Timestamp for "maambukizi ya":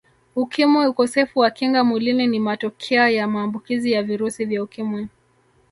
3.27-4.03